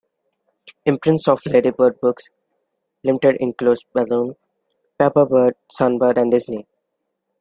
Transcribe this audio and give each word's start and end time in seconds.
Imprints 0.83 1.27
of 1.27 1.45
Ladybird 1.45 2.01
Books 2.01 2.31
Limited 3.03 3.37
included 3.39 3.83
Balloon, 3.93 4.35
Paperbird, 4.99 5.53
Sunbird 5.71 6.17
and 6.17 6.31
Disney. 6.31 6.65